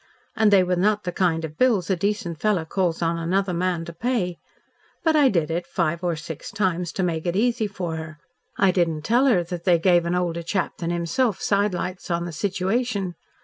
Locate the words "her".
7.97-8.17, 9.27-9.43